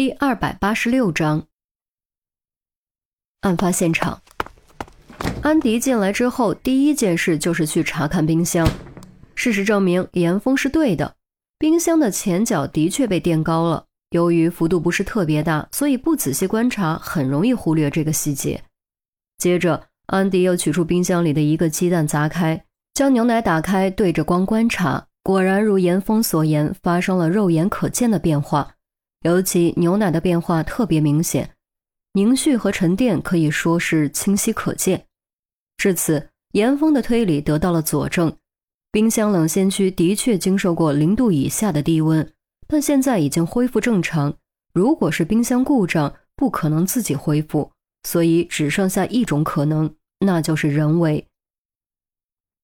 [0.00, 1.46] 第二百八十六章，
[3.42, 4.22] 案发现场。
[5.42, 8.66] 安迪进来之后，第一件事就是去查看冰箱。
[9.34, 11.16] 事实证明，严峰是对的，
[11.58, 13.84] 冰箱的前脚的确被垫高了。
[14.12, 18.62] 由于幅度不是特别大，所以不仔细观察，很容易忽略这个细节。
[19.36, 28.76] 接着，安迪又取出冰箱里的一个鸡蛋，砸开，将牛奶打开，对着光观察，果然如严峰所言，发生了肉眼可见的变化。
[29.22, 31.54] 尤其牛奶的变化特别明显，
[32.14, 35.06] 凝絮和沉淀可以说是清晰可见。
[35.76, 38.34] 至此，严峰的推理得到了佐证：
[38.90, 42.32] 冰箱冷鲜区的确经受过零度以下的低温，
[42.66, 44.34] 但现在已经恢复正常。
[44.72, 47.72] 如果是冰箱故障，不可能自己恢复，
[48.04, 51.26] 所以只剩下一种可能，那就是人为。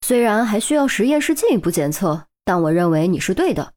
[0.00, 3.74] 虽然还需要实验室进一步检测，但我认为你是对的。”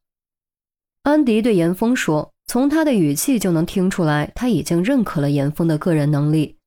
[1.04, 2.33] 安迪对严峰说。
[2.46, 6.58] 从他的语气就能听出来，他已经认可了严峰的个人能力。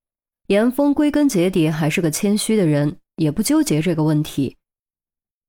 [0.49, 4.57] 严峰归根结底还是个谦虚的人，也不纠结这个问题。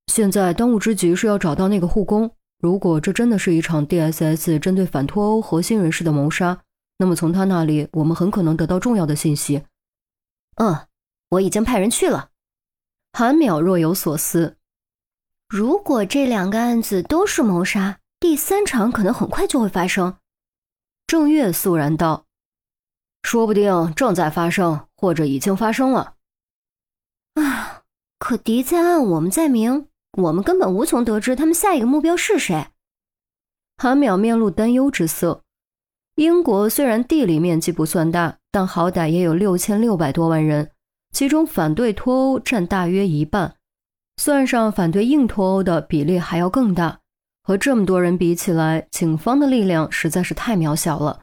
[0.08, 2.32] 现在当务之急是要找到那个护工。
[2.60, 6.60] 如果这真的是一场 DSS 针对反脱欧核心人士的谋杀，
[6.98, 9.62] 那么从他那里我们很可能得到重要的信息。
[10.56, 10.88] 嗯，
[11.30, 12.30] 我已经派人去了。
[13.14, 14.58] 韩淼若有所思。
[15.48, 20.18] 如果这两个案子都是谋杀，第三场可能很快就会发生，
[21.06, 22.26] 郑月肃然道
[23.24, 26.16] ：“说不定正在发生，或者已经发生了。”
[27.36, 27.84] 啊！
[28.20, 32.68] 可敌在暗，我们在明，我们根本无从得知他们下一个目标是谁。
[33.78, 35.44] 韩淼面露担忧之色。
[36.16, 40.72] 英国虽然地理面积不算大，但好歹也有六千六百多万人，
[41.12, 43.56] 其中反对脱欧占大约一半，
[44.18, 47.02] 算上反对硬脱欧的比例还要更大。
[47.48, 51.22] 和这么多人比起来，警方的力量实在是太渺小了。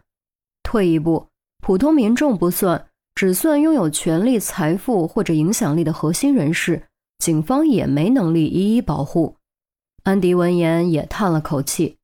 [0.63, 1.29] 退一步，
[1.61, 6.85] 普通民众不算，只算拥有权力、财富或者影响力的核心人士，
[7.19, 9.37] 警方也没能力一一保护。
[10.05, 11.99] 安迪闻言也叹了口气：“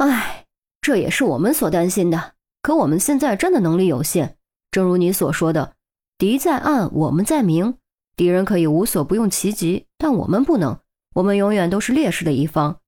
[0.00, 0.46] 唉，
[0.80, 2.32] 这也是我们所担心的。
[2.62, 4.36] 可我们现在真的能力有限，
[4.70, 5.74] 正如你所说的，
[6.16, 7.74] 敌在暗，我们在明。
[8.16, 10.78] 敌人可以无所不用其极，但我们不能，
[11.16, 12.78] 我们永远都是劣势的一方。”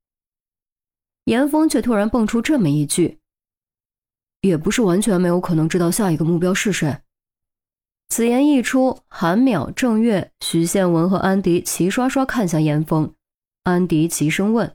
[1.29, 3.19] 严峰却突然蹦出这么一句
[4.41, 7.01] ：“也不是完全没有可能知道下一个目标是谁。”
[8.09, 13.13] 此言一出，韩淼、郑月、徐宪文和安迪齐刷刷看向严峰。
[13.65, 14.75] 安迪齐声问：“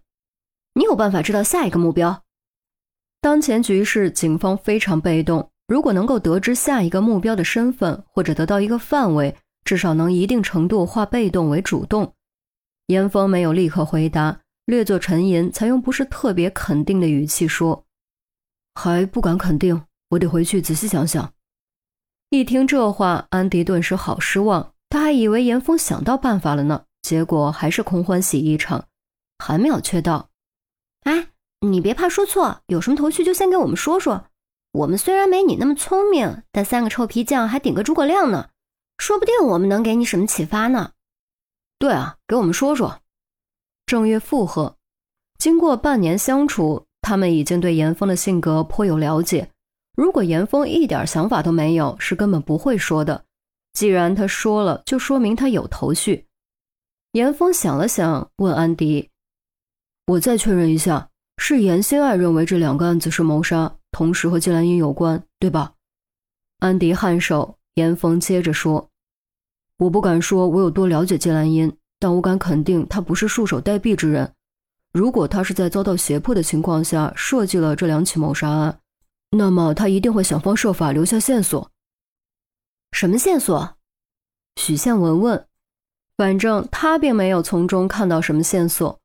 [0.76, 2.24] 你有办法知道下一个目标？”
[3.20, 5.50] 当前局势，警方非常被动。
[5.68, 12.14] 如果能够得知下一个目标的身份，或者得到一个范围，至少能一定程度化被动为主动。
[12.86, 14.42] 严峰没有立刻回答。
[14.66, 17.86] 略作沉吟，才用不是特别肯定的语气说
[18.76, 21.34] ：“还不敢肯定，我得回去仔细想想。”
[22.32, 24.74] 一听这话，安迪顿时好失望。
[24.90, 28.88] 他还以为严峰想到办法了呢，结果还是空欢喜一场。
[29.38, 30.30] 韩淼却道
[31.04, 31.28] ：“哎，
[31.60, 34.28] 你别怕说错，有什么头绪就先给我们说说。
[34.72, 38.50] 我们虽然没你那么聪明，但三个臭皮匠还顶个诸葛亮呢，
[38.98, 40.94] 说不定我们能给你什么启发呢。
[41.78, 43.02] ”“对啊，给我们说说。”
[43.86, 44.76] 正月附和，
[45.38, 49.50] 经过半年相处，他们已经对严峰的性格颇有了解。
[49.96, 53.26] 如果严峰一点想法都没有，是根本不会说的。
[53.74, 56.26] 既然他说了，就说明他有头绪。
[57.12, 59.10] 严峰想了想，问安迪
[60.08, 65.74] ：“我再确认一下，是严心爱认为这两个案子是谋杀，同时和季兰英有关，对吧？”
[66.60, 67.58] 安迪颔首。
[67.76, 68.88] 严峰接着说
[69.80, 74.30] ：“我不敢说我有多了解季兰英。”但我敢肯定，他不是束手待毙之人。
[74.92, 78.78] 如果他是在遭到胁迫的情况下设计了这两起谋杀案，
[79.30, 81.72] 那么他一定会想方设法留下线索。
[82.92, 83.78] 什么线索？
[84.58, 85.48] 许宪文问。
[86.18, 89.00] 反正他并没有从中看到什么线索。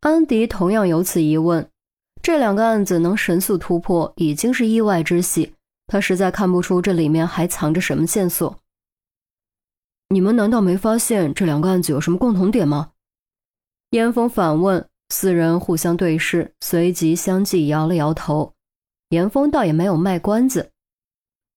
[0.00, 1.70] 安迪同样有此疑问。
[2.20, 5.54] 这两个案子能神速突破，已经是意外之喜。
[5.86, 8.58] 他实在看不出这里面还藏着什么线索。
[10.12, 12.92] 你们难道没发现这两个案子有什么共同点吗？
[13.90, 14.88] 严峰反问。
[15.08, 18.54] 四人互相对视，随即相继摇了摇头。
[19.10, 20.70] 严峰倒也没有卖关子。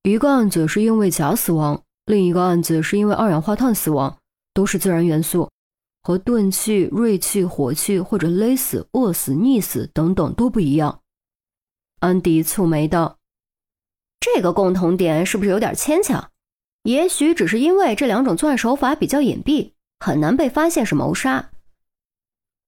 [0.03, 4.17] 一个案子是因为假死亡，另一个案子是因为二氧化碳死亡，
[4.53, 5.49] 都是自然元素，
[6.03, 10.99] 和钝器、锐器、火器或者勒死、饿死、溺死等等都不一样。
[12.01, 13.17] 安迪蹙眉道
[14.19, 16.29] ：“这个共同点是不是有点牵强？”
[16.85, 21.49] 也许只是因为这两种作案手法比较隐蔽，很难被发现是谋杀。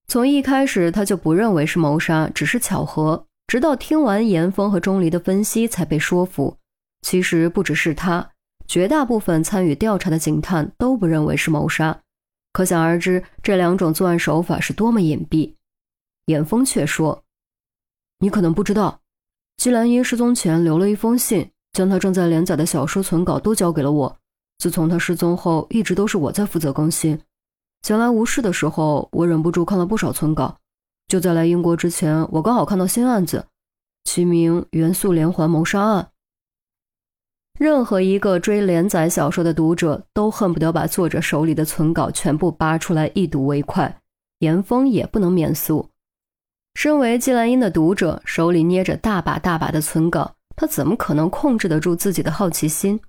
[0.08, 3.26] 从一开始他就不认为是谋杀，只是巧合。
[3.46, 6.58] 直到听完严峰和钟离的分析，才被说服。
[7.02, 8.32] 其实不只是他，
[8.68, 12.02] 绝大部分参与调查的警探都不认为是谋杀。
[12.52, 15.54] 可想而知，这两种作案手法是多么隐蔽。
[16.26, 17.24] 严峰却说
[18.20, 19.00] ：“你可能不知道，
[19.58, 24.18] 季兰英失踪前留了一封信，将他正在连载的小说存稿都交给了我。
[24.58, 27.22] 自从他失踪后，一直都是我在负责更新。
[27.84, 30.58] 闲来无事的时候，我忍不住看了不少存稿。
[31.08, 33.46] 就在来英国之前，我刚好看到新案子，
[34.06, 36.04] 其名《元素连环谋杀案》。”
[37.60, 44.02] 任何一个追连载小说的读者都恨不得把作者手里的存稿全部扒出来一睹为快，
[44.40, 45.92] 严峰也不能免俗。
[46.74, 53.00] 身为季兰英的读者，手里捏着大把大把的存稿，他怎么可能控制得住自己的好奇心？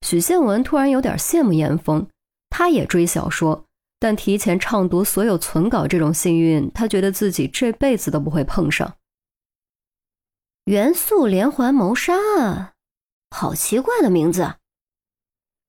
[0.00, 2.06] 许宪文突然有点羡慕严峰，
[2.48, 3.66] 他也追小说，
[3.98, 8.96] 但提前畅读所有存稿这种幸运，他觉得自己这辈子都不会碰上。
[10.66, 12.72] 元素连环谋杀案。
[13.30, 14.54] 好奇怪的名字。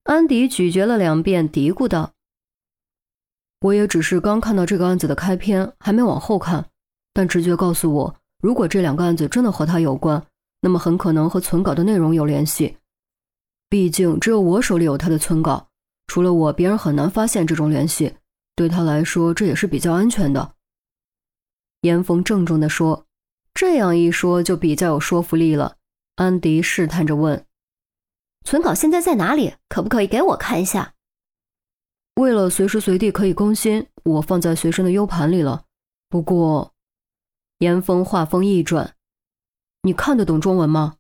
[0.04, 2.14] 安迪咀嚼了两遍，嘀咕道
[3.62, 6.70] ：“我也只是刚看到这个案子的开篇，还没往后看。
[7.14, 10.24] 但直觉告诉我，如果这两个案子真的和他有关，
[10.62, 12.78] 那么很可能和存稿的内容有联系。
[13.70, 15.70] 毕竟只有我手里有他的存稿，
[16.08, 18.16] 除了我，别人很难发现这种联系。
[18.56, 20.54] 对他来说，这也是比较安全的。”
[21.82, 23.06] 严峰郑重地说
[23.54, 25.76] ：“这样一说，就比较有说服力了。”
[26.16, 27.46] 安迪试探着问。
[28.44, 29.54] 存稿现在在哪里？
[29.70, 30.94] 可不可以给我看一下？
[32.16, 35.66] 为了随时随地可以更新，我放在随身的 U 盘里了。
[36.10, 36.74] 不过，
[37.60, 38.96] 严峰话锋一转
[39.88, 40.96] ：“你看得懂中文吗？”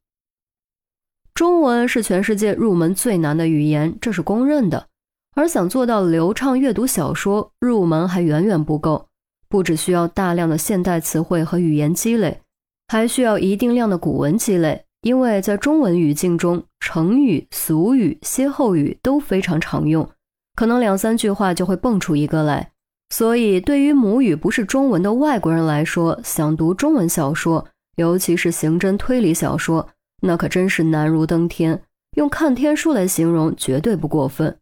[1.35, 4.87] 中文是全世界入门最难的语言，这是公认的。
[5.35, 9.07] 而想做到流畅阅读小说，入门还远远不够，
[9.47, 12.41] 不只需要大量的现代词汇和语言积累，
[12.87, 14.85] 还需要一定量的古文积累。
[15.01, 20.09] 因为在中文语境中，成语、俗语、歇后语都非常常用，
[20.55, 22.71] 可能两三句话就会蹦出一个来。
[23.09, 27.67] 所以，对于母语不是中文的外国人来说，想读中文小说，
[27.97, 29.89] 尤其是刑侦推理小说，
[30.21, 31.83] 那可真是难如登天。
[32.15, 34.59] 用看天书来形容，绝对不过分。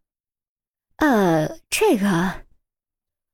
[0.98, 2.46] 呃，这个，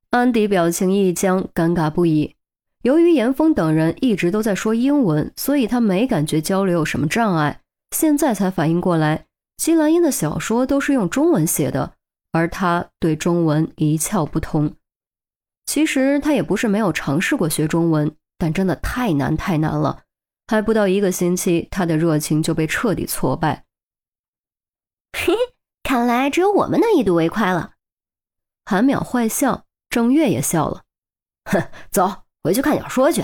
[0.10, 2.36] 安迪表情一僵，尴尬不已。
[2.82, 7.62] 由于严峰等人一直都在说英文，所以他没感觉交流有什么障碍。
[7.96, 9.26] 现在才反应过来，
[9.58, 11.94] 姬兰英的小说都是用中文写的，
[12.32, 14.74] 而他对中文一窍不通。
[15.68, 20.02] 其实他也不是没有尝试过学中文，但真的太难太难了。
[20.48, 23.66] 还不到一个星期，他的热情就被彻底挫败。
[25.14, 25.36] 嘿，
[25.84, 27.74] 看来只有我们能一睹为快了。
[28.66, 30.82] 韩淼坏笑，郑月也笑了。
[31.46, 32.24] 哼，走。
[32.44, 33.24] 回去看小说去。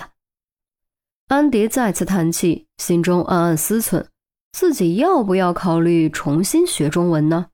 [1.29, 4.05] 安迪再次叹气，心中暗暗思忖：
[4.51, 7.47] 自己要不要考虑重新学中文呢？